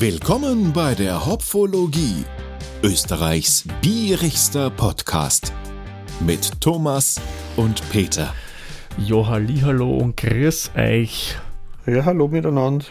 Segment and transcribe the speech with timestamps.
[0.00, 2.24] Willkommen bei der Hopfologie,
[2.84, 5.52] Österreichs bierigster Podcast
[6.20, 7.20] mit Thomas
[7.56, 8.32] und Peter.
[8.96, 11.34] Jo, hallo und grüß euch.
[11.84, 12.84] Ja, hallo miteinander.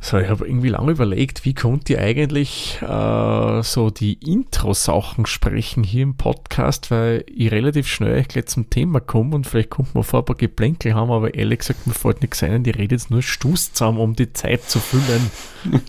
[0.00, 5.82] So, ich habe irgendwie lange überlegt, wie konnte ich eigentlich äh, so die Intro-Sachen sprechen
[5.82, 10.04] hier im Podcast, weil ich relativ schnell gleich zum Thema komme und vielleicht kommt man
[10.04, 13.10] vor ein paar Geplänkel haben, aber ehrlich gesagt, mir fällt nichts ein, die redet jetzt
[13.10, 15.30] nur Stuss zusammen, um die Zeit zu füllen.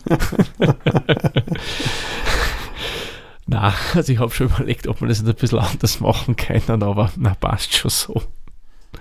[3.46, 7.12] na, also ich habe schon überlegt, ob man das ein bisschen anders machen kann, aber
[7.18, 8.24] na, passt schon so.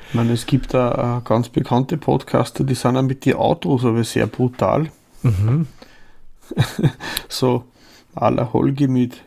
[0.08, 4.04] Ich meine, es gibt da ganz bekannte Podcaster, die sind auch mit den Autos aber
[4.04, 4.90] sehr brutal.
[5.22, 5.66] Mhm.
[7.28, 7.64] so
[8.14, 9.22] aller Holge mit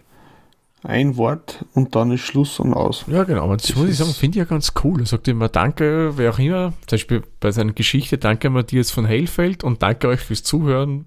[0.82, 3.04] ein Wort und dann ist Schluss und aus.
[3.08, 3.44] Ja, genau.
[3.44, 5.02] Aber das, das muss ich sagen, finde ich ja ganz cool.
[5.02, 9.06] Er sagt immer Danke, wer auch immer, zum Beispiel bei seiner Geschichte, danke Matthias von
[9.06, 11.06] Hellfeld und danke euch fürs Zuhören.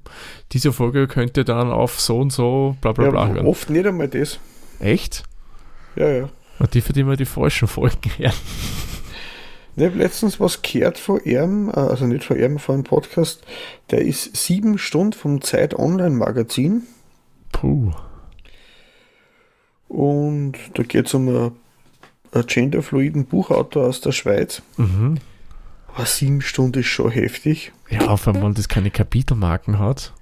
[0.53, 3.47] Diese Folge könnt ihr dann auf so und so bla bla bla ja, hören.
[3.47, 4.39] Oft nicht einmal das.
[4.79, 5.23] Echt?
[5.97, 6.29] Ja, ja.
[6.59, 8.33] Und die, für die wir die falschen Folgen hören.
[9.75, 13.43] Ich habe letztens was gehört von ihm, äh, also nicht von ihm, von einem Podcast,
[13.91, 16.83] der ist sieben Stunden vom Zeit Online Magazin.
[17.53, 17.93] Puh.
[19.89, 21.53] Und da geht es um einen,
[22.33, 24.63] einen genderfluiden Buchautor aus der Schweiz.
[24.77, 25.19] Mhm.
[25.95, 27.73] Aber sieben Stunden ist schon heftig.
[27.91, 30.13] Ja, vor allem, wenn das keine Kapitelmarken hat.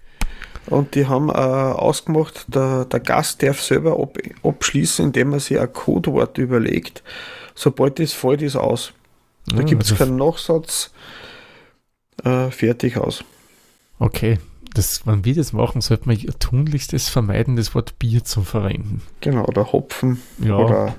[0.67, 5.59] Und die haben äh, ausgemacht, der, der Gast darf selber ab, abschließen, indem er sich
[5.59, 7.03] ein Codewort überlegt.
[7.55, 8.93] Sobald das fällt, ist aus.
[9.47, 10.91] Da gibt es also keinen Nachsatz.
[12.25, 13.25] Äh, fertig aus.
[13.99, 14.39] Okay.
[14.73, 19.03] Das, wenn wir das machen, sollte man tunlichst das vermeiden, das Wort Bier zu verwenden.
[19.21, 20.23] Genau, oder Hopfen.
[20.39, 20.57] Ja.
[20.57, 20.95] Oder,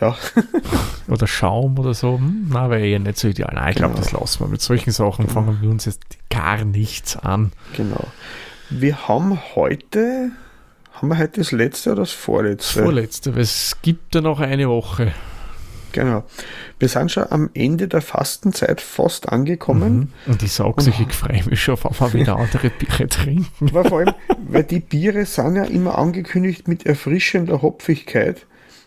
[0.00, 0.16] ja.
[1.08, 2.18] oder Schaum oder so.
[2.18, 3.52] Hm, na, wäre eher nicht so ideal.
[3.54, 4.04] Nein, ich glaube, genau.
[4.04, 4.48] das lassen wir.
[4.48, 5.34] Mit solchen Sachen genau.
[5.34, 7.52] fangen wir uns jetzt gar nichts an.
[7.76, 8.08] Genau.
[8.70, 10.32] Wir haben heute,
[10.94, 12.78] haben wir heute das letzte oder das vorletzte?
[12.78, 15.12] Das vorletzte, weil es gibt ja noch eine Woche.
[15.94, 16.24] Genau.
[16.80, 20.12] Wir sind schon am Ende der Fastenzeit fast angekommen.
[20.26, 20.32] Mhm.
[20.32, 23.72] Und ich sage sich, ich freue mich schon, wenn wir wieder andere Biere trinken.
[23.72, 24.14] Weil vor allem,
[24.48, 28.44] weil die Biere sind ja immer angekündigt mit erfrischender Hopfigkeit.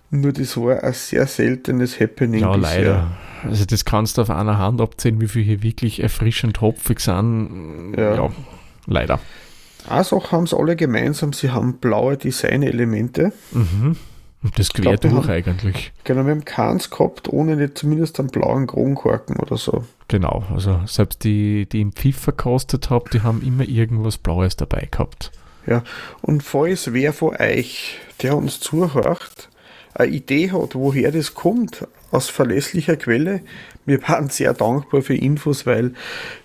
[0.09, 2.41] Nur das war ein sehr seltenes Happening.
[2.41, 2.81] Ja, bisher.
[2.81, 3.07] leider.
[3.46, 7.94] Also das kannst du auf einer Hand abzählen, wie viele hier wirklich erfrischend hopfig sind.
[7.97, 8.29] Ja, ja
[8.85, 9.19] leider.
[9.88, 13.31] Eine Sache haben sie alle gemeinsam, sie haben blaue Designelemente.
[13.51, 13.96] Mhm.
[14.55, 15.91] Das quer durch haben, eigentlich.
[16.03, 19.83] Genau, wir haben keins gehabt, ohne nicht zumindest einen blauen Kronkorken oder so.
[20.07, 24.87] Genau, also selbst die, die im Pfiff verkostet habe, die haben immer irgendwas Blaues dabei
[24.89, 25.31] gehabt.
[25.65, 25.83] Ja,
[26.21, 29.49] und falls wer von euch, der uns zuhört,
[29.95, 33.41] eine Idee hat, woher das kommt, aus verlässlicher Quelle,
[33.85, 35.93] wir waren sehr dankbar für Infos, weil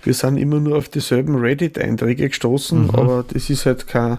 [0.02, 2.90] wir sind immer nur auf dieselben Reddit-Einträge gestoßen, mhm.
[2.90, 4.18] aber das ist halt keine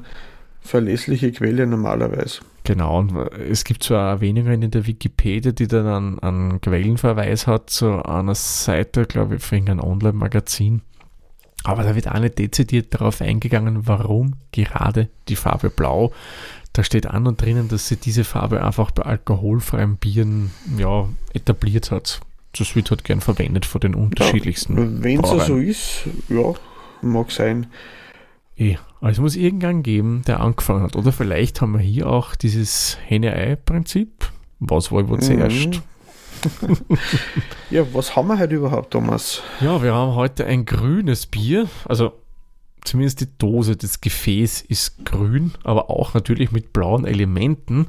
[0.61, 2.41] verlässliche Quelle normalerweise.
[2.63, 7.69] Genau, und es gibt zwar Erwähnungen in der Wikipedia, die dann einen, einen Quellenverweis hat
[7.69, 10.81] zu einer Seite, glaube ich, für irgendein Online-Magazin.
[11.65, 16.11] Aber da wird auch nicht dezidiert darauf eingegangen, warum gerade die Farbe Blau.
[16.73, 21.91] Da steht an und drinnen, dass sie diese Farbe einfach bei alkoholfreien Bieren ja, etabliert
[21.91, 22.21] hat.
[22.57, 24.77] Das wird halt gern verwendet von den unterschiedlichsten.
[24.77, 26.53] Ja, Wenn es so ist, ja,
[27.01, 27.67] mag sein.
[28.57, 30.95] Eh, aber es muss irgendeinen geben, der angefangen hat.
[30.95, 34.31] Oder vielleicht haben wir hier auch dieses Henne-Ei-Prinzip.
[34.61, 35.81] Was war wohl zuerst?
[37.69, 39.43] ja, was haben wir heute überhaupt, Thomas?
[39.59, 41.67] Ja, wir haben heute ein grünes Bier.
[41.83, 42.13] Also
[42.85, 47.87] zumindest die Dose, das Gefäß ist grün, aber auch natürlich mit blauen Elementen.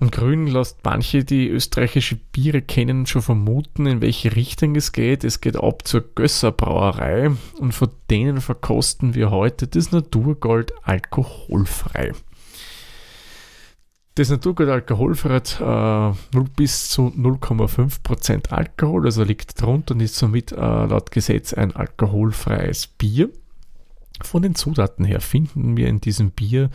[0.00, 5.24] Und grün lässt manche, die österreichische Biere kennen, schon vermuten, in welche Richtung es geht.
[5.24, 12.12] Es geht ab zur Gösser Brauerei und von denen verkosten wir heute das Naturgold alkoholfrei.
[14.16, 20.52] Das Naturgold alkoholfrei hat äh, bis zu 0,5% Alkohol, also liegt drunter und ist somit
[20.52, 23.30] äh, laut Gesetz ein alkoholfreies Bier.
[24.22, 26.70] Von den Zutaten her finden wir in diesem Bier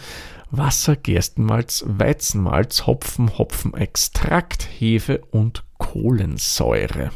[0.52, 7.12] Wasser, Gerstenmalz, Weizenmalz, Hopfen, Hopfenextrakt, Hefe und Kohlensäure.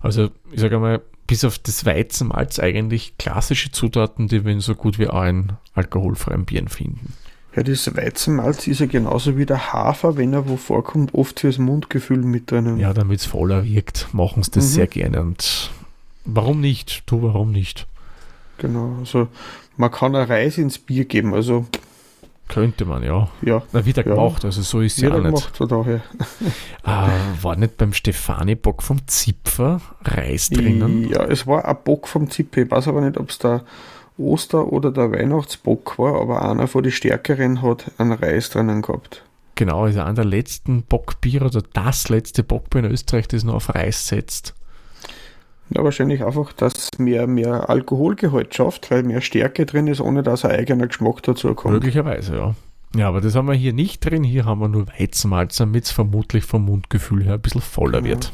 [0.00, 4.74] Also ich sage mal, bis auf das Weizenmalz eigentlich klassische Zutaten, die wir in so
[4.74, 7.12] gut wie allen alkoholfreien Bieren finden.
[7.54, 11.58] Ja, das Weizenmalz ist ja genauso wie der Hafer, wenn er wo vorkommt, oft fürs
[11.58, 12.78] Mundgefühl mit drinnen.
[12.78, 14.68] Ja, damit es voller wirkt, machen sie das mhm.
[14.68, 15.22] sehr gerne.
[15.22, 15.70] Und
[16.26, 17.04] warum nicht?
[17.06, 17.86] Du, warum nicht?
[18.58, 19.28] Genau, also
[19.76, 21.66] man kann eine Reis ins Bier geben, also.
[22.48, 23.28] Könnte man, ja.
[23.42, 23.62] Ja.
[23.72, 24.14] Na, wieder ja.
[24.14, 25.58] gemacht, also so ist es ja auch nicht.
[25.58, 26.00] Gemacht, daher.
[26.84, 31.08] äh, war nicht beim Stefani-Bock vom Zipfer Reis drinnen?
[31.08, 32.62] Ja, es war ein Bock vom Zipfer.
[32.62, 33.64] Ich weiß aber nicht, ob es da
[34.18, 39.22] Oster- oder der Weihnachtsbock war, aber einer von den stärkeren hat einen Reis drinnen gehabt.
[39.56, 43.74] Genau, also einer der letzten Bockbier oder das letzte Bockbier in Österreich, das nur auf
[43.74, 44.54] Reis setzt.
[45.70, 50.44] Ja, wahrscheinlich einfach, dass mehr, mehr Alkoholgehalt schafft, weil mehr Stärke drin ist, ohne dass
[50.44, 51.74] ein eigener Geschmack dazu kommt.
[51.74, 52.54] Möglicherweise, ja.
[52.94, 54.24] Ja, aber das haben wir hier nicht drin.
[54.24, 58.32] Hier haben wir nur Weizenmalz, damit es vermutlich vom Mundgefühl her ein bisschen voller wird.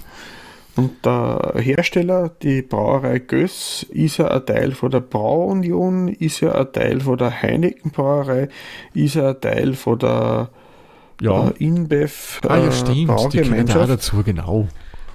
[0.75, 6.52] Und der Hersteller, die Brauerei Göss, ist ja ein Teil von der Brauunion, ist ja
[6.52, 8.49] ein Teil von der Heineken Brauerei,
[8.94, 10.49] ist ja ein Teil von der
[11.20, 12.96] Ja, äh, InBev ah, ja äh, stimmt.
[12.96, 13.90] Die Braugemeinschaft.
[13.90, 14.69] dazu, genau.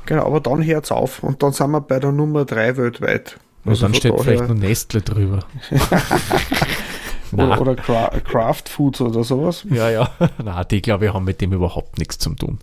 [0.07, 3.38] Genau, aber dann hört's auf und dann sind wir bei der Nummer 3 weltweit.
[3.63, 5.39] Und Also dann steht daher- vielleicht nur Nestle drüber.
[7.33, 9.65] oder, oder Cra Craft Foods oder sowas.
[9.69, 10.09] ja, ja.
[10.44, 12.57] Na, die glaube ich haben mit dem überhaupt nichts zu tun.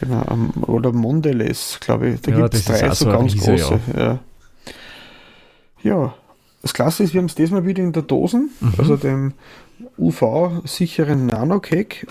[0.00, 2.20] Genau, ähm, oder Mondelez, glaube ich.
[2.22, 3.80] Da Ja, gibt es drei so ganz Riese, große.
[3.96, 4.18] Ja.
[5.82, 6.14] ja,
[6.62, 8.72] das Klasse ist, wir haben es diesmal wieder in der Dosen, Mhm.
[8.78, 9.34] also dem
[9.98, 12.06] UV-sicheren Nano-Cake.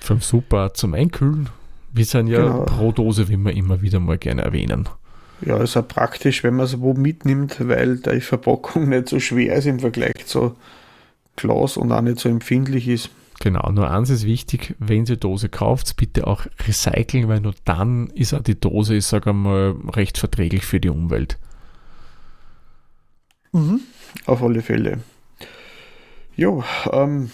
[0.00, 1.48] Vom Super zum Einkühlen.
[1.94, 2.64] Wir sind ja Genau.
[2.64, 4.88] pro Dose, wie wir immer wieder mal gerne erwähnen.
[5.40, 9.54] Ja, ist auch praktisch, wenn man es wo mitnimmt, weil die Verpackung nicht so schwer
[9.56, 10.56] ist im Vergleich zu
[11.36, 13.10] Glas und auch nicht so empfindlich ist.
[13.40, 18.08] Genau, nur eins ist wichtig, wenn ihr Dose kauft, bitte auch recyceln, weil nur dann
[18.14, 21.38] ist auch die Dose, ich sage einmal, recht verträglich für die Umwelt.
[24.26, 24.98] Auf alle Fälle.
[26.36, 27.30] Ja, ähm,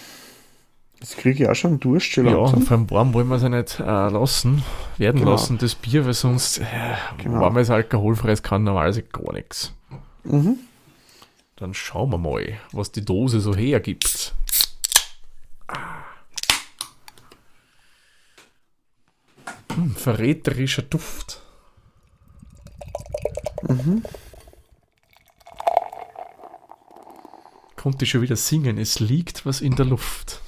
[1.01, 2.59] jetzt kriege ich auch schon Durst schon Ja, langsam.
[2.61, 4.63] und vor allem warm wollen wir es ja nicht äh, lassen,
[4.99, 5.33] werden Genau.
[5.33, 6.65] lassen, das Bier, weil sonst äh,
[7.19, 7.41] Genau.
[7.41, 9.73] warmes alkoholfreies kann normalerweise gar nichts.
[10.25, 10.59] Mhm.
[11.57, 14.35] Dann schauen wir mal, was die Dose so hergibt.
[19.75, 21.41] Hm, verräterischer Duft.
[27.77, 28.79] Konnte ich schon wieder singen.
[28.79, 30.41] Es liegt was in der Luft.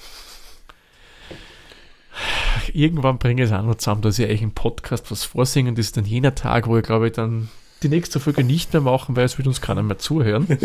[2.74, 5.74] Irgendwann bringe ich es auch noch zusammen, dass ich euch im Podcast was vorsingen.
[5.74, 7.48] Das ist dann jener Tag, wo ich glaube ich dann
[7.82, 10.46] die nächste Folge nicht mehr machen, weil es wird uns keiner mehr zuhören.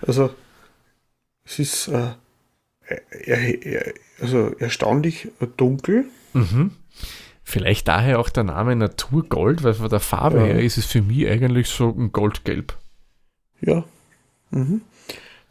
[0.00, 0.30] Also,
[1.44, 2.12] es ist äh,
[3.24, 6.06] er, er, also erstaunlich dunkel.
[6.32, 6.70] Mhm.
[7.42, 10.44] Vielleicht daher auch der Name Naturgold, weil von der Farbe Ja.
[10.44, 12.78] her ist es für mich eigentlich so ein Goldgelb.
[13.60, 13.84] Ja.
[14.50, 14.82] Mhm.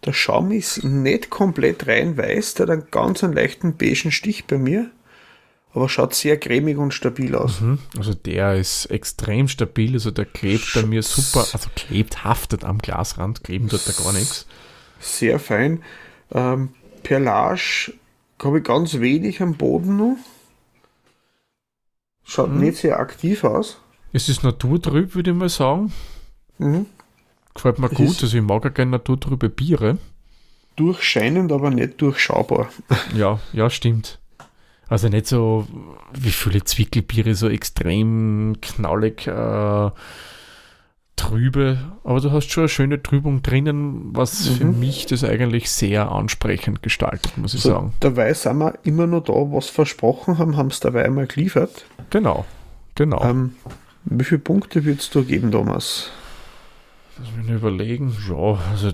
[0.06, 4.46] Der Schaum ist nicht komplett rein weiß, der hat einen ganz einen leichten beigen Stich
[4.46, 4.90] bei mir,
[5.74, 7.62] aber schaut sehr cremig und stabil aus.
[7.62, 7.80] Mhm.
[7.98, 12.78] Also der ist extrem stabil, also der klebt bei mir super, also klebt, haftet am
[12.78, 14.46] Glasrand, kleben tut da gar nichts.
[15.00, 15.84] Sehr fein.
[16.32, 16.70] Ähm,
[17.04, 17.94] Perlage
[18.44, 20.18] habe ich ganz wenig am Boden noch.
[22.24, 22.60] Schaut Mhm.
[22.60, 23.80] nicht sehr aktiv aus.
[24.14, 25.92] Es ist naturtrüb, würde ich mal sagen.
[26.60, 26.86] Mhm.
[27.58, 29.98] Gefällt mir Es gut, also ich mag ja gerne naturtrübe Biere.
[30.78, 32.70] Durchscheinend, aber nicht durchschaubar.
[33.16, 34.20] Ja, ja, stimmt.
[34.88, 35.68] Also nicht so
[36.14, 39.90] wie viele Zwickelbiere, so extrem knallig äh,
[41.16, 44.80] trübe, aber du hast schon eine schöne Trübung drinnen, was für Mhm.
[44.80, 47.94] mich das eigentlich sehr ansprechend gestaltet, muss ich So, sagen.
[48.00, 51.86] dabei sind wir immer noch da, was versprochen haben, haben es dabei einmal geliefert.
[52.12, 52.46] Genau,
[52.96, 53.22] genau.
[53.24, 53.56] Ähm,
[54.06, 56.12] wie viele Punkte würdest du geben, Thomas?
[57.20, 58.16] Lass mich überlegen.
[58.30, 58.92] Ja, also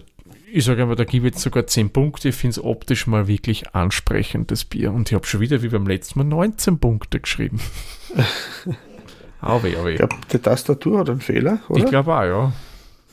[0.51, 2.29] ich sage einmal, da gebe ich jetzt sogar 10 Punkte.
[2.29, 4.91] Ich finde es optisch mal wirklich ansprechend, das Bier.
[4.91, 7.59] Und ich habe schon wieder wie beim letzten Mal 19 Punkte geschrieben.
[9.41, 11.85] aber aber Ich glaube, die Tastatur hat einen Fehler, Ich oder?
[11.85, 12.53] glaube auch, ja.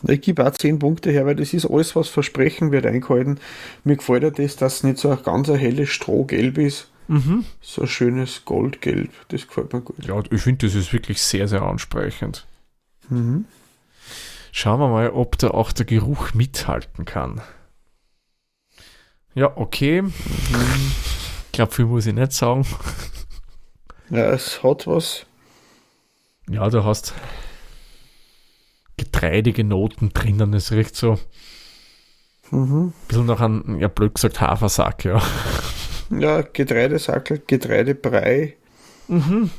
[0.08, 3.38] Ich gebe auch 10 Punkte her, weil das ist alles, was versprechen wird, eingehalten.
[3.84, 6.88] Mir gefällt ja das, dass es nicht so ein ganz helles Strohgelb ist.
[7.08, 7.44] Mhm.
[7.60, 9.10] So ein schönes Goldgelb.
[9.28, 10.06] Das gefällt mir gut.
[10.06, 12.46] Ja, ich finde, das ist wirklich sehr, sehr ansprechend.
[13.08, 13.46] Mhm.
[14.52, 17.40] Schauen wir mal, ob da auch der Geruch mithalten kann.
[19.34, 20.02] Ja, okay.
[21.46, 22.66] Ich glaube, viel muss ich nicht sagen.
[24.08, 25.24] Ja, es hat was.
[26.48, 27.14] Ja, du hast
[28.96, 30.52] getreidige Noten drinnen.
[30.54, 32.92] Es riecht so ein Mhm.
[33.06, 35.22] bisschen nach einem, ja, blöd gesagt, Hafersack, ja.
[36.10, 38.56] Ja, Getreidesackel, Getreidebrei.
[39.06, 39.50] Mhm.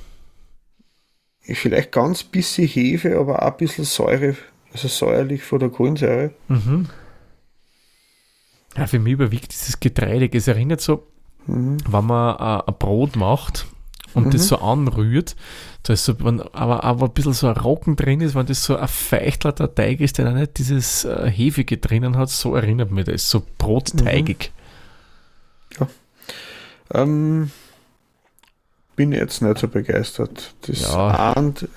[1.43, 4.35] Vielleicht ganz bisschen Hefe, aber auch ein bisschen Säure,
[4.73, 6.31] also säuerlich von der Kohlensäure.
[6.47, 6.87] Mhm.
[8.77, 10.37] Ja, für mich überwiegt dieses Getreidige.
[10.37, 11.07] Es erinnert so,
[11.47, 11.77] Mhm.
[11.89, 13.65] wenn man äh, ein Brot macht
[14.13, 14.47] und das Mhm.
[14.47, 15.35] so anrührt,
[15.83, 18.63] da ist so, wenn aber, aber ein bisschen so ein Rocken drin ist, wenn das
[18.63, 23.05] so ein feichtler Teig ist, der nicht dieses äh, Hefige drinnen hat, so erinnert mich
[23.05, 24.51] das, so brotteigig.
[26.93, 27.51] Ähm,
[28.95, 30.53] bin jetzt nicht so begeistert.
[30.67, 31.33] Das Ja.
[31.33, 31.67] ahnt,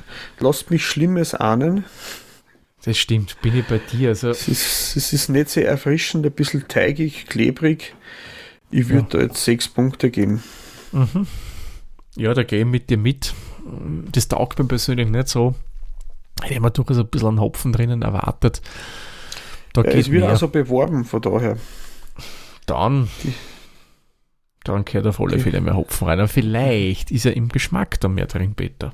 [0.40, 1.84] lasst mich Schlimmes ahnen.
[2.84, 4.10] Das stimmt, bin ich bei dir.
[4.10, 7.94] Also, Es ist, es ist nicht sehr erfrischend, ein bisschen teigig, klebrig.
[8.70, 10.42] Ich würde da jetzt sechs Punkte geben.
[10.92, 11.26] mhm.
[12.16, 13.34] Ja, da gehe ich mit dir mit.
[14.12, 15.54] Das taugt mir persönlich nicht so.
[16.40, 18.60] Hätte ich mir durchaus ein bisschen einen Hopfen drinnen erwartet.
[19.72, 20.30] Da Ja, es wird mehr.
[20.30, 21.56] also beworben, von daher.
[22.66, 23.08] dann,
[24.64, 26.18] dann gehört auf alle Fälle mehr Hopfen rein.
[26.20, 28.92] Aber vielleicht ist ja im Geschmack da mehr drin, Peter.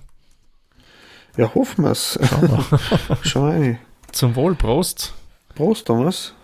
[1.37, 2.19] Ja, hoffen wir es.
[2.23, 3.19] Schauen wir.
[3.23, 3.79] Schau rein.
[4.13, 5.15] Zum Wohl, Prost.
[5.55, 6.35] Prost, Thomas.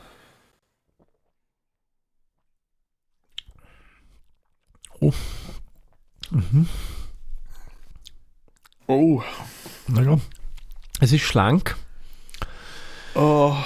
[6.30, 6.68] Mhm.
[8.86, 9.22] Oh.
[9.88, 10.18] Naja,
[11.00, 11.76] es ist schlank.
[13.14, 13.56] oh.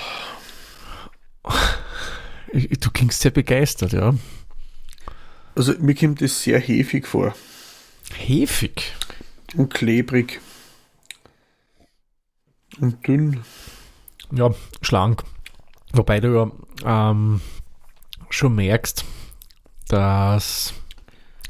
[2.81, 4.15] Du klingst sehr begeistert, ja.
[5.55, 7.35] Also mir kommt das sehr hefig vor
[8.17, 8.93] Hefig.
[9.55, 10.41] und klebrig.
[12.81, 13.41] Und dünn.
[14.33, 14.51] Ja,
[14.83, 15.23] schlank.
[15.93, 17.41] Wobei du ja ähm,
[18.31, 19.05] schon merkst,
[19.89, 20.73] dass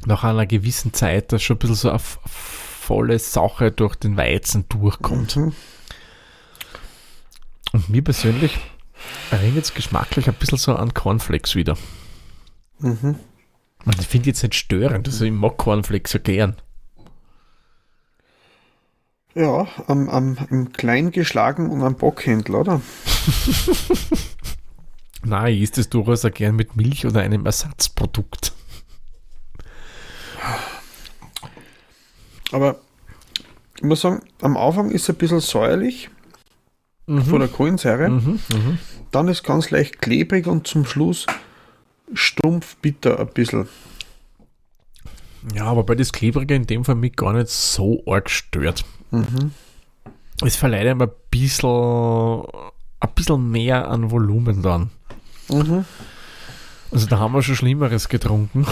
[0.07, 4.67] nach einer gewissen Zeit das schon ein bisschen so eine volle Sache durch den Weizen
[4.69, 5.37] durchkommt.
[5.37, 5.53] Mhm.
[7.73, 8.59] Und mir persönlich
[9.31, 11.77] erinnert es geschmacklich ein bisschen so an Cornflakes wieder.
[12.79, 13.17] Mhm.
[13.85, 16.57] Und ich finde jetzt nicht störend, also ich mag Cornflakes ja gern.
[19.35, 22.81] Ja, am, am, im Klein geschlagen und am Bockhändler, oder?
[25.23, 28.53] Nein, ich isst es durchaus auch gern mit Milch oder einem Ersatzprodukt.
[32.51, 32.81] Aber
[33.77, 36.11] ich muss sagen, am Anfang ist es ein bisschen säuerlich
[37.07, 38.09] von der Kohlensäure.
[38.09, 38.79] Mhm, mhm.
[39.11, 41.27] Dann ist ganz leicht klebrig und zum Schluss
[42.13, 43.69] stumpf bitter ein bisschen.
[45.55, 48.85] Ja, aber bei das Klebrige in dem Fall mich gar nicht so arg stört.
[49.11, 49.53] Mhm.
[50.45, 51.69] Es verleiht einem ein bisschen,
[53.01, 54.91] ein bisschen mehr an Volumen dann.
[55.49, 55.85] Mhm.
[56.91, 58.67] Also da haben wir schon Schlimmeres getrunken.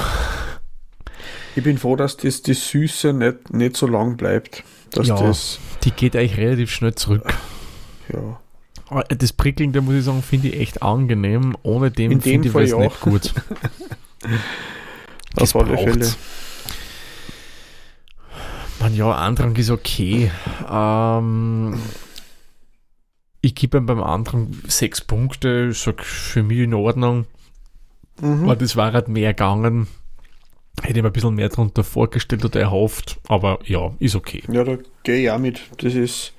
[1.57, 4.63] Ich bin froh, dass das, die Süße nicht, nicht so lang bleibt.
[4.93, 5.21] Dass Ja.
[5.21, 7.33] das, Die geht eigentlich relativ schnell zurück.
[8.13, 8.41] ja.
[8.91, 11.57] Aber Das Prickelnde, muss ich sagen, finde ich echt angenehm.
[11.63, 13.35] Ohne dem In dem finde ich es nicht gut.
[15.35, 15.93] Das Auf alle braucht's.
[15.93, 16.15] Fälle.
[18.81, 20.31] Man, ja, Andrang ist okay.
[20.71, 21.79] Ähm,
[23.41, 25.73] ich gebe ihm beim Andrang sechs Punkte.
[25.73, 27.27] Sag, für mich in Ordnung.
[28.21, 28.45] Mhm.
[28.45, 29.89] Aber das war halt mehr gegangen.
[30.81, 33.19] Hätte ich mir ein bisschen mehr darunter vorgestellt oder erhofft.
[33.27, 34.43] Aber ja, ist okay.
[34.49, 35.61] Ja, da gehe ich auch mit.
[35.79, 36.35] Das ist.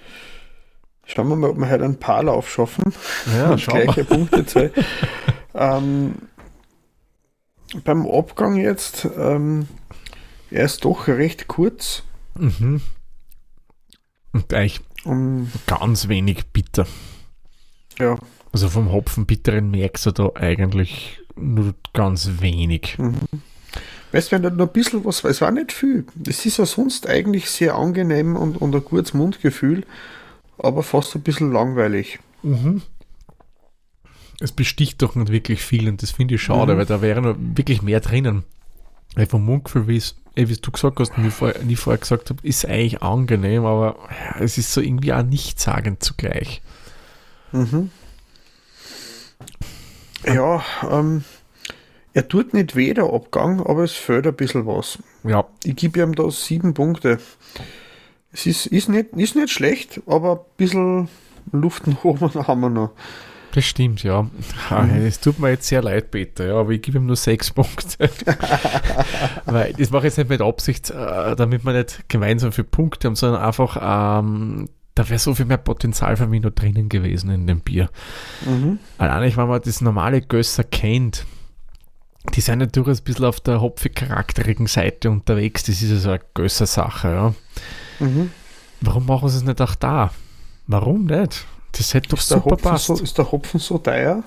[1.05, 2.93] Schauen wir mal, ob wir heute einen Paarlauf schaffen.
[3.35, 4.71] Ja, Gleiche Punkte zwei.
[5.55, 6.15] ähm,
[7.83, 9.67] beim Abgang jetzt, ähm,
[10.51, 12.03] er ist doch recht kurz.
[12.39, 12.81] Mhm.
[14.31, 16.85] Und eigentlich Um, ganz wenig bitter.
[17.99, 18.17] ja,
[18.51, 22.97] Also vom Hopfenbitteren merkst du da eigentlich nur ganz wenig.
[24.11, 26.05] weißt du, wenn da noch ein bisschen was, es war nicht viel.
[26.15, 29.85] Das ist ja sonst eigentlich sehr angenehm und, und ein gutes Mundgefühl,
[30.57, 32.19] aber fast ein bisschen langweilig.
[32.43, 32.81] Mhm.
[34.41, 36.77] Es besticht doch nicht wirklich viel und das finde ich schade, Mhm.
[36.77, 38.43] weil da wäre noch wirklich mehr drinnen.
[39.15, 40.15] Weil vom Mundgefühl, wie es
[40.47, 43.97] wie du gesagt hast, wie ich vorher, nie vorher gesagt habe, ist eigentlich angenehm, aber
[44.09, 46.61] ja, es ist so irgendwie auch nichtssagend zugleich.
[47.51, 47.89] Mhm.
[50.25, 51.23] Ja, ähm,
[52.13, 54.99] er tut nicht weh, der Abgang, aber es fehlt ein bisschen was.
[55.23, 57.19] Ja, Ich gebe ihm da sieben Punkte.
[58.31, 61.09] Es ist, ist, nicht, ist nicht schlecht, aber ein bisschen
[61.51, 62.91] Luft nach oben haben wir noch.
[63.53, 64.29] Das stimmt, ja.
[64.69, 65.05] Ah, Mhm.
[65.05, 68.09] Es tut mir jetzt sehr leid, Peter, ja, aber ich gebe ihm nur sechs Punkte.
[69.45, 73.07] Weil das mache ich jetzt nicht mit Absicht, äh, damit wir nicht gemeinsam viele Punkte
[73.07, 73.77] haben, sondern einfach,
[74.21, 77.89] ähm, da wäre so viel mehr Potenzial für mich noch drinnen gewesen in dem Bier.
[78.45, 78.79] Mhm.
[78.97, 81.25] Allein wenn man das normale Gösser kennt,
[82.35, 85.63] die sind ja durchaus ein bisschen auf der hopfig-charakterigen Seite unterwegs.
[85.63, 87.07] Das ist ja so eine Gösser-Sache.
[87.07, 87.33] Ja.
[88.05, 88.29] Mhm.
[88.81, 90.11] Warum machen sie es nicht auch da?
[90.67, 91.45] Warum nicht?
[91.73, 92.85] Das hätte doch Ist, super passt.
[92.87, 94.23] so, ist der Hopfen so teuer?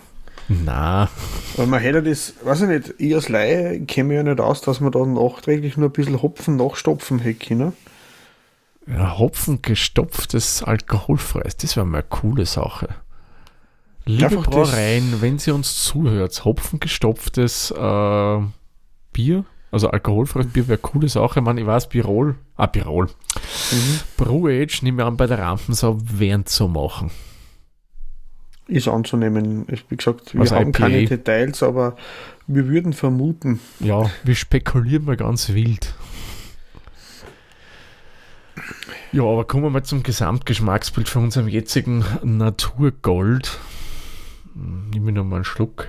[0.49, 1.09] Na,
[1.57, 4.81] Weil man hätte das, weiß ich nicht, ich als Laie käme ja nicht aus, dass
[4.81, 7.73] man da nachträglich nur ein bisschen Hopfen nachstopfen hätte können.
[8.87, 12.89] ja, Hopfen gestopftes alkoholfreies, das wäre mal eine coole Sache.
[14.05, 18.39] Liebe Einfach Brauereien, wenn Sie uns zuhört, Hopfen gestopftes äh,
[19.13, 21.39] Bier, also alkoholfreies Bier wäre eine coole Sache.
[21.39, 23.07] Ich, meine, ich weiß, Birol, ah, Birol,
[23.71, 24.01] Mhm.
[24.17, 27.11] Brew-Age, nehme ich an, bei der Rampensau wären zu machen.
[28.69, 29.67] Ist anzunehmen.
[29.89, 30.79] Wie gesagt, wir Was haben IPA?
[30.79, 31.97] keine Details, aber
[32.47, 33.61] wir würden vermuten.
[33.81, 35.95] Ja, wir spekulieren mal ganz wild.
[39.11, 43.59] Ja, aber kommen wir mal zum Gesamtgeschmacksbild von unserem jetzigen Naturgold.
[44.55, 45.89] Nehmen wir nochmal einen Schluck.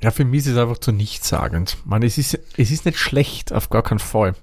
[0.00, 1.78] Ja, für mich ist es einfach zu nichtssagend.
[1.84, 4.34] Man, es ist, es ist nicht schlecht, auf gar keinen Fall.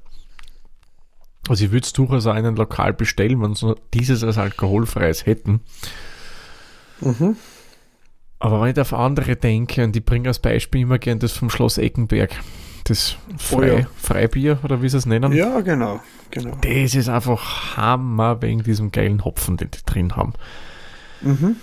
[1.48, 5.62] Also ich würde es durchaus auch einen Lokal bestellen, wenn sie dieses als alkoholfreies hätten.
[7.02, 7.36] Mhm.
[8.40, 11.50] Aber wenn ich auf andere denke, und ich bringe als Beispiel immer gern das vom
[11.50, 12.32] Schloss Eckenberg,
[12.84, 13.88] das Frei, Oh ja.
[13.98, 16.00] Freibier oder wie sie es nennen, Ja, genau.
[16.32, 16.56] genau.
[16.62, 20.34] das ist einfach Hammer wegen diesem geilen Hopfen, den die drin haben.
[21.22, 21.56] Mhm.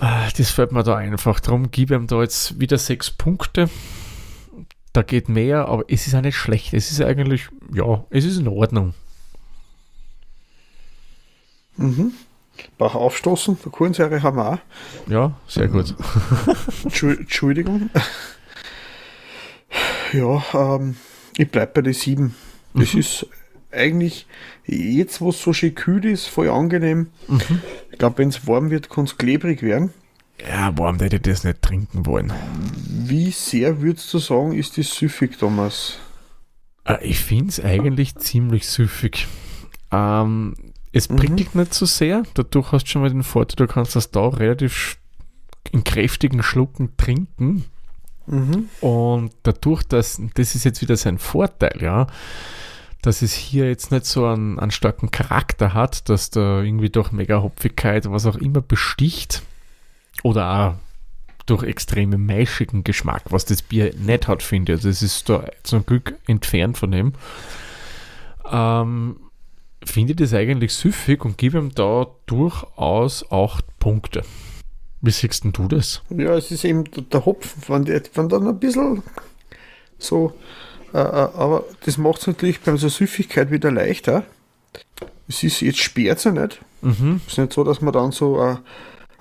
[0.00, 1.38] Ah, Das fällt mir da einfach.
[1.40, 3.68] Darum gebe ich ihm da jetzt wieder sechs Punkte.
[4.92, 6.72] Da geht mehr, aber es ist auch nicht schlecht.
[6.74, 8.94] Es ist eigentlich, ja, es ist in Ordnung.
[11.76, 12.12] Mhm.
[12.78, 14.58] Bauch aufstoßen, der Kohlensäure haben wir auch.
[15.10, 15.94] Ja, sehr gut.
[16.84, 17.90] Entschu- Entschuldigung.
[20.12, 20.42] Ja,
[20.76, 20.96] ähm,
[21.36, 22.34] ich bleibe bei den sieben.
[22.74, 23.26] Das ist
[23.72, 24.26] eigentlich,
[24.66, 27.08] jetzt wo es so schön kühl ist, voll angenehm.
[27.90, 29.92] Ich glaube, wenn es warm wird, kann es klebrig werden.
[30.48, 32.32] Ja, warum hätte ich das nicht trinken wollen?
[32.88, 35.98] Wie sehr würdest du sagen, ist das süffig, Thomas?
[36.84, 39.26] Äh, Ich finde es eigentlich ziemlich süffig.
[39.92, 40.54] Ähm,
[40.94, 41.16] es Mhm.
[41.16, 42.22] prickelt nicht so sehr.
[42.34, 44.96] Dadurch hast du schon mal den Vorteil, du kannst das da relativ
[45.72, 47.64] in kräftigen Schlucken trinken.
[48.26, 48.68] Mhm.
[48.80, 52.06] Und dadurch, dass, das ist jetzt wieder sein Vorteil, ja,
[53.02, 57.12] dass es hier jetzt nicht so einen, einen starken Charakter hat, dass da irgendwie durch
[57.12, 59.42] Mega-Hopfigkeit, was auch immer besticht,
[60.22, 60.74] oder auch
[61.44, 64.78] durch extreme maischigen Geschmack, was das Bier nicht hat, finde ich.
[64.78, 67.12] Also es ist da zum Glück entfernt von dem.
[68.50, 69.16] Ähm,
[69.84, 74.22] finde ich das eigentlich süffig und gebe ihm da durchaus 8 Punkte.
[75.00, 76.02] Wie siehst denn du das?
[76.10, 79.02] Ja, es ist eben der- Hopfen, wenn, dann ein bisschen
[79.98, 80.32] so,
[80.92, 84.24] äh, äh, aber das macht es natürlich bei so Süffigkeit wieder leichter.
[85.28, 86.60] Es ist, jetzt sperrt ja nicht.
[86.82, 87.20] Mhm.
[87.26, 88.56] Es ist nicht so, dass man dann so äh,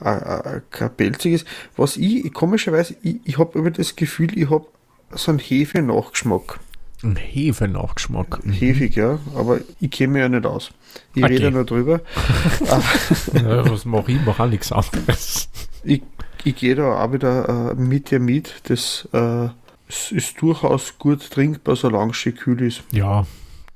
[0.04, 1.46] äh, äh, kein pelziges.
[1.78, 4.66] Was ich, komischerweise, ich, ich habe über das Gefühl, ich habe
[5.12, 6.60] so einen Hefe-Nachgeschmack.
[7.04, 8.46] Ein Hefe-Nachgeschmack.
[8.46, 8.52] Mhm.
[8.54, 10.72] Hefig, ja, aber ich kenne mich ja nicht aus.
[11.14, 11.34] Ich Okay.
[11.36, 12.02] rede nur drüber.
[13.34, 14.18] Ja, was mache ich?
[14.20, 15.50] Ich mache auch nichts anderes.
[15.84, 16.02] Ich,
[16.46, 18.54] ich gehe da auch wieder äh, mit dir mit.
[18.70, 19.50] Das äh,
[19.90, 22.84] es ist durchaus gut trinkbar, solange es schön kühl ist.
[22.92, 23.26] Ja,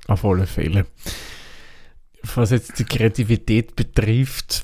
[0.07, 0.85] auf alle Fälle.
[2.35, 4.63] Was jetzt die Kreativität betrifft,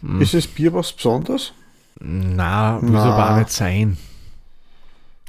[0.00, 0.20] Hm.
[0.20, 1.52] Ist das Bier was Besonderes?
[2.00, 3.96] na, muss aber auch nicht sein.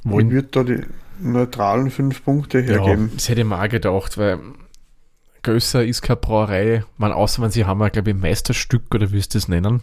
[0.04, 0.84] Ich Wollen, würde da die
[1.20, 3.10] neutralen fünf Punkte ja, hergeben.
[3.14, 4.38] das hätte ich mir auch gedacht, weil
[5.42, 9.10] Gösser ist keine Brauerei, man, außer wenn sie haben, ja, glaube ich, ein Meisterstück oder
[9.12, 9.82] wie es das nennen,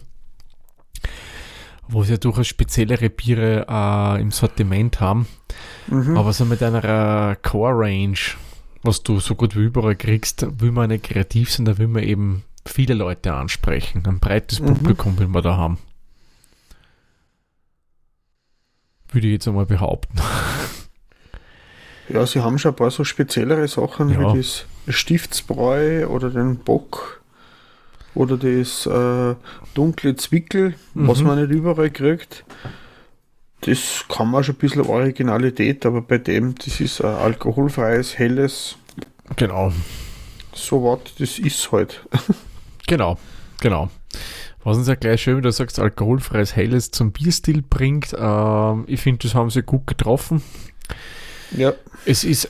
[1.88, 5.26] wo sie ja durchaus speziellere Biere äh, im Sortiment haben.
[5.88, 6.16] Mhm.
[6.16, 8.18] Aber so mit einer Core-Range,
[8.82, 12.04] was du so gut wie überall kriegst, will man nicht kreativ sein, da will man
[12.04, 14.02] eben viele Leute ansprechen.
[14.06, 14.66] Ein breites Mhm.
[14.66, 15.78] Publikum will man da haben.
[19.10, 20.18] Würde ich jetzt einmal behaupten.
[22.08, 24.32] Ja, sie haben schon ein paar so speziellere Sachen Ja.
[24.32, 27.20] wie das Stiftsbräu oder den Bock
[28.14, 29.34] oder das äh,
[29.74, 31.26] dunkle Zwickel, was Mhm.
[31.26, 32.44] man nicht überall kriegt.
[33.62, 38.76] Das kann man schon ein bisschen Originalität, aber bei dem, das ist ein alkoholfreies, helles,
[39.36, 39.72] Genau,
[40.54, 42.02] so was, das ist halt.
[42.86, 43.18] genau,
[43.60, 43.90] genau.
[44.64, 48.14] Was uns ja gleich schön, wie du sagst, alkoholfreies Helles zum Bierstil bringt.
[48.18, 50.42] Ähm, ich finde, das haben sie gut getroffen.
[51.56, 51.72] Ja.
[52.04, 52.48] Es ist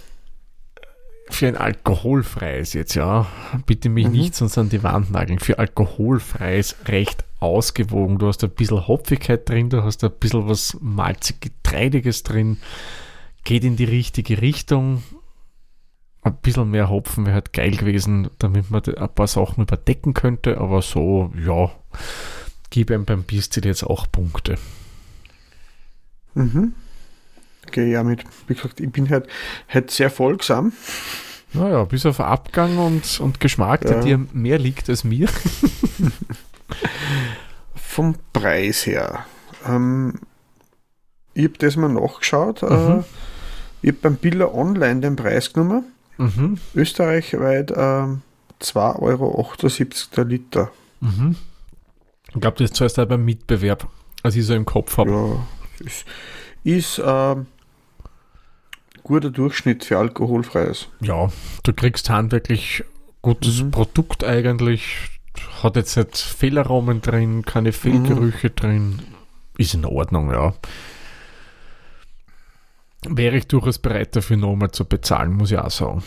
[1.30, 3.26] für ein alkoholfreies jetzt, ja,
[3.66, 4.12] bitte mich Mhm.
[4.12, 8.18] nicht sonst an die Wand nageln, für alkoholfreies recht ausgewogen.
[8.18, 12.56] Du hast ein bisschen Hopfigkeit drin, du hast ein bisschen was malzig-getreidiges drin,
[13.44, 15.02] geht in die richtige Richtung.
[16.22, 20.58] Ein bisschen mehr Hopfen wäre halt geil gewesen, damit man ein paar Sachen überdecken könnte,
[20.58, 21.70] aber so, ja,
[22.70, 24.56] gebe ihm beim Bierstil jetzt auch Punkte.
[26.34, 26.74] Mhm.
[27.68, 29.28] Okay, ja, mit, wie gesagt, ich bin halt,
[29.68, 30.72] halt sehr folgsam.
[31.52, 34.02] Naja, bis auf Abgang und, und Geschmack, der Ja.
[34.02, 35.28] dir mehr liegt als mir.
[37.74, 39.24] Vom Preis her.
[39.66, 40.14] Ähm,
[41.34, 42.62] ich habe das mal nachgeschaut.
[42.62, 43.04] Äh, Mhm.
[43.82, 45.84] ich habe beim Biller Online den Preis genommen.
[46.18, 46.58] Mhm.
[46.74, 48.22] Österreichweit ähm,
[48.60, 49.46] 2,78 Euro
[50.16, 50.70] der Liter.
[51.00, 51.36] Mhm.
[52.34, 53.88] Ich glaube, das zahlst du auch beim Mitbewerb,
[54.22, 55.10] als ich so im Kopf habe.
[55.10, 55.46] Ja,
[55.86, 56.04] ist,
[56.64, 57.46] ist ähm,
[59.08, 60.88] guter Durchschnitt für alkoholfreies.
[61.00, 61.30] Ja.
[61.64, 62.84] du kriegst handwerklich
[63.22, 63.70] gutes Mhm.
[63.72, 65.08] Produkt eigentlich.
[65.62, 69.00] Hat jetzt nicht Fehlaromen drin, keine Fehlgerüche drin.
[69.56, 70.54] Ist in Ordnung, ja.
[73.08, 76.02] wäre ich durchaus bereit dafür nochmal zu bezahlen, muss ich auch sagen.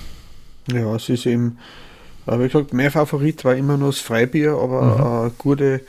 [0.71, 1.57] Ja, es ist eben,
[2.25, 5.03] wie gesagt, mein Favorit war immer nur das Freibier, aber Mhm.
[5.23, 5.81] eine gute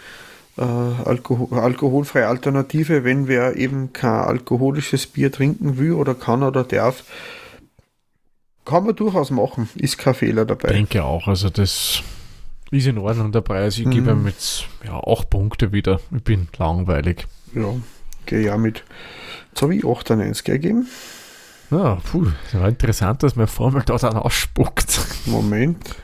[0.59, 6.65] äh, Alkohol, alkoholfreie Alternative, wenn wer eben kein alkoholisches Bier trinken will oder kann oder
[6.65, 7.05] darf,
[8.65, 10.69] kann man durchaus machen, ist kein Fehler dabei.
[10.73, 12.03] Denke auch, also das
[12.71, 13.79] ist in Ordnung der Preis.
[13.79, 14.23] Ich gebe Mhm.
[14.23, 16.01] ihm jetzt ja, 8 Punkte wieder.
[16.15, 17.27] Ich bin langweilig.
[17.55, 17.75] Ja,
[18.27, 18.85] gehe ja mit.
[19.51, 20.87] Jetzt habe ich 98 gegeben.
[21.71, 25.01] Ja, puh, das war interessant, dass meine Formel da dann ausspuckt.
[25.27, 25.97] Moment.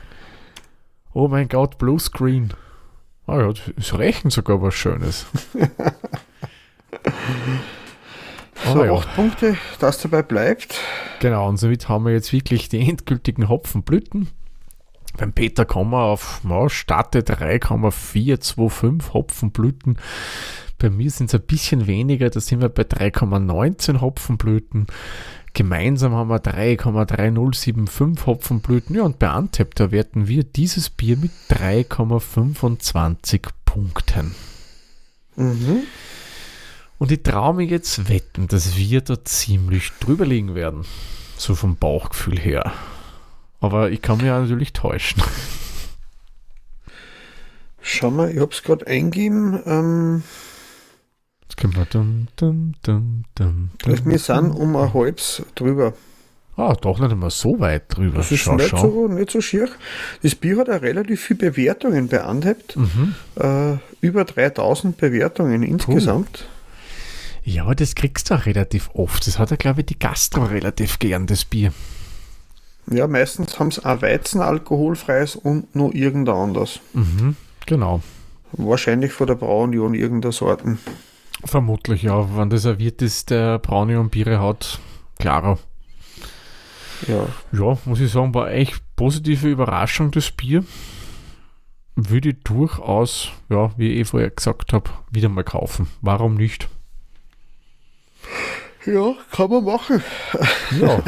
[1.13, 2.53] Oh mein Gott, Blue Screen.
[3.29, 5.25] Ah ja, es rechnet sogar was Schönes.
[8.65, 8.93] So, Ah ja.
[8.93, 10.75] 8 Punkte, das dabei bleibt.
[11.21, 14.27] Genau, und somit haben wir jetzt wirklich die endgültigen Hopfenblüten.
[15.17, 19.97] Beim Peter kommen wir auf ja, Starte 3,425 Hopfenblüten.
[20.77, 24.87] Bei mir sind es ein bisschen weniger, da sind wir bei 3,19 Hopfenblüten.
[25.59, 28.95] Gemeinsam haben wir 3,3075 Hopfenblüten.
[28.95, 34.35] Ja, und bei Antep, da werten wir dieses Bier mit 3,25 Punkten.
[35.35, 35.81] Mhm.
[36.97, 40.85] Und ich traue mir jetzt wetten, dass wir da ziemlich drüber liegen werden.
[41.35, 42.71] So vom Bauchgefühl her.
[43.59, 45.21] Aber ich kann mich auch natürlich täuschen.
[47.81, 49.61] Schau mal, ich habe es gerade eingegeben.
[49.65, 50.23] Ähm,
[51.59, 55.93] dum, dum, dum, dum, wir sind um ein halbes drüber.
[56.59, 58.17] Ah, doch nicht immer so weit drüber.
[58.17, 58.81] Das ist schau, nicht, schau.
[58.81, 59.69] So, nicht so schier.
[60.21, 62.75] Das Bier hat auch relativ viele Bewertungen beanhebt.
[62.75, 63.15] Mhm.
[63.35, 66.47] Äh, über 3000 Bewertungen insgesamt.
[67.43, 69.25] Ja, aber das kriegst du auch relativ oft.
[69.25, 71.71] Das hat ja, glaube ich, die Gastro relativ gern, das Bier.
[72.91, 76.81] Ja, meistens haben sie ein Weizen alkoholfreies und noch irgendein anderes.
[76.93, 77.37] Mhm.
[77.67, 78.01] Genau.
[78.51, 80.79] Wahrscheinlich von der Braunion irgendeiner Sorten.
[81.43, 82.35] Vermutlich, ja.
[82.35, 84.79] Wenn das serviert ist, der Braune und Biere hat,
[85.19, 85.57] klarer.
[87.07, 90.65] Ja, Ja, muss ich sagen, war echt positive Überraschung, das Bier.
[91.95, 95.87] Würde ich durchaus, ja, wie ich eh vorher gesagt habe, wieder mal kaufen.
[96.01, 96.67] Warum nicht?
[98.85, 100.03] ja kann man machen.
[100.79, 101.01] Ja,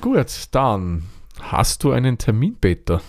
[0.00, 1.04] gut, dann
[1.40, 3.02] hast du einen Termin, Peter.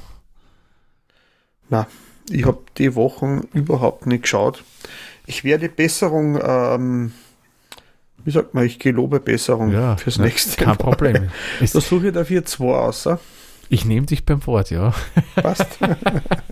[1.69, 1.87] Na,
[2.29, 4.63] ich habe die Wochen überhaupt nicht geschaut.
[5.27, 7.11] Ich werde Besserung, ähm,
[8.23, 11.29] wie sagt man, ich gelobe Besserung Ja, fürs nächste Kein Problem.
[11.61, 13.05] Es, Da suche ich dafür zwei aus.
[13.05, 13.19] ah?
[13.69, 14.93] ich nehme dich beim Wort, ja.
[15.35, 15.77] Passt.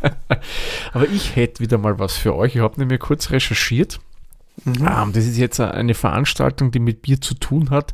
[0.93, 2.55] Aber ich hätte wieder mal was für euch.
[2.55, 4.01] Ich habe nämlich kurz recherchiert.
[4.65, 4.85] Mhm.
[4.87, 7.93] Ähm, das ist jetzt eine Veranstaltung, die mit Bier zu tun hat.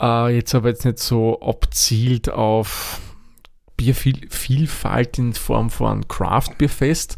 [0.00, 3.00] Äh, jetzt aber jetzt nicht so abzielt auf
[3.78, 7.16] Biervielfalt in Form von Craft Bierfest.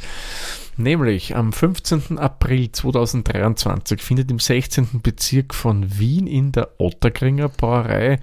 [0.80, 2.18] Nämlich am 15.
[2.18, 5.02] April 2023 findet im 16.
[5.02, 8.18] Bezirk von Wien in der Otterkringer Brauerei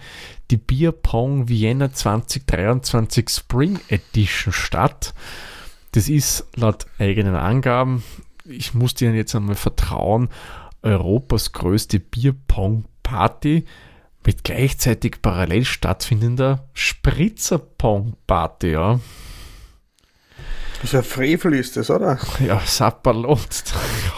[0.50, 5.14] die Bierpong Vienna 2023 Spring Edition statt.
[5.92, 8.04] Das ist laut eigenen Angaben,
[8.44, 10.30] ich muss dir jetzt einmal vertrauen,
[10.82, 13.66] Europas größte Bierpong-Party
[14.26, 18.72] mit gleichzeitig parallel stattfindender Spritzer-Pong-Party.
[18.72, 19.00] Ja.
[20.82, 22.20] Das ist ein Frevel ist das, oder?
[22.40, 23.64] Ja, Sapperlot,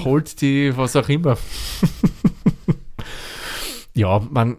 [0.04, 1.38] holt die, was auch immer.
[3.93, 4.58] ja, man,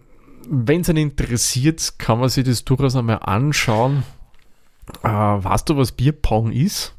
[0.48, 4.02] wenn es einen interessiert, kann man sich das durchaus einmal anschauen.
[5.02, 6.94] Äh, weißt du, was Bierpong ist?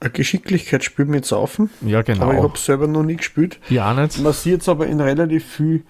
[0.00, 1.70] Ein Geschicklichkeitsspiel mit Saufen.
[1.80, 2.42] Ja, Aber ich genau.
[2.42, 3.58] habe es selber noch nie gespielt.
[3.70, 4.18] Ja, nicht.
[4.20, 5.84] Man sieht es aber in relativ viel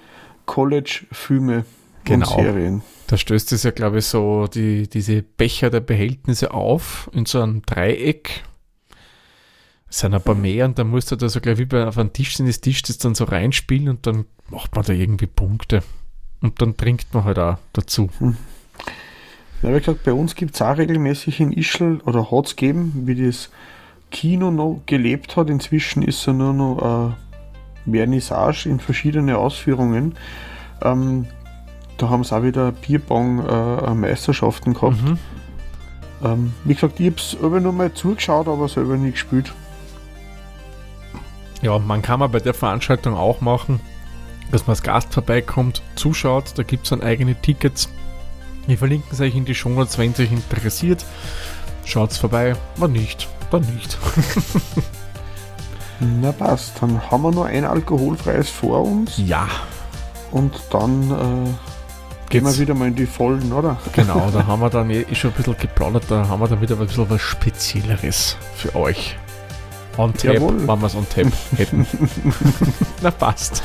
[0.46, 1.64] College-Filme
[2.04, 2.36] Genau.
[2.36, 2.82] Serien.
[3.06, 7.40] Da stößt es ja, glaube ich, so die, diese Becher der Behältnisse auf in so
[7.40, 8.42] einem Dreieck.
[9.88, 11.98] Es sind ein paar mehr und dann musst du da so gleich wie bei auf
[11.98, 15.26] einem Tisch sind das Tisch das dann so reinspielen und dann macht man da irgendwie
[15.26, 15.82] Punkte.
[16.40, 18.10] Und dann trinkt man halt auch dazu.
[19.62, 23.04] Ja, wie gesagt, bei uns gibt es auch regelmäßig in Ischl oder hat es gegeben,
[23.06, 23.50] wie das
[24.10, 25.48] Kino noch gelebt hat.
[25.48, 27.14] Inzwischen ist er nur noch
[27.86, 30.16] äh, Vernissage in verschiedene Ausführungen.
[30.82, 31.26] Ähm,
[31.98, 35.02] da haben sie auch wieder Bierbong-Meisterschaften gehabt.
[35.02, 35.18] Mhm.
[36.24, 39.52] Ähm, wie gesagt, ich habe es selber nur mal zugeschaut, aber selber nie gespielt.
[41.62, 43.80] Ja, man kann man bei der Veranstaltung auch machen,
[44.50, 47.88] dass man als Gast vorbeikommt, zuschaut, da gibt es dann eigene Tickets.
[48.66, 51.04] Wir verlinken es euch in die Shownotes, wenn es euch interessiert.
[51.85, 53.98] Schaut's vorbei, wenn nicht, dann nicht.
[56.00, 59.48] Na passt, dann haben wir noch ein alkoholfreies vor uns Ja,
[60.33, 61.73] und dann äh,
[62.35, 63.79] gehen wir wieder mal in die Vollen, oder?
[63.92, 66.75] genau, da haben wir dann eh schon ein bisschen geplaudert, da haben wir dann wieder
[66.75, 69.16] ein bisschen was Spezielleres für euch.
[69.97, 70.66] On Tap, Jawohl.
[70.66, 71.87] wenn wir es on Tap hätten.
[73.03, 73.62] Na passt.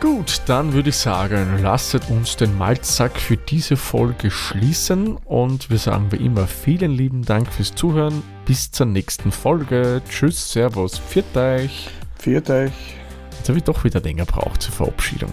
[0.00, 5.78] Gut, dann würde ich sagen, lasst uns den Malzsack für diese Folge schließen und wir
[5.78, 8.22] sagen wie immer vielen lieben Dank fürs Zuhören.
[8.46, 10.00] Bis zur nächsten Folge.
[10.08, 11.90] Tschüss, Servus, pfiat euch.
[12.18, 12.72] Pfiat euch.
[13.36, 15.32] Jetzt habe ich doch wieder länger braucht zur Verabschiedung.